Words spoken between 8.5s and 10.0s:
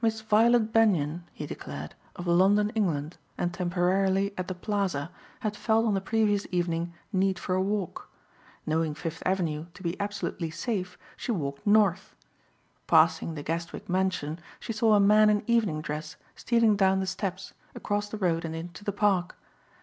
Knowing Fifth Avenue to be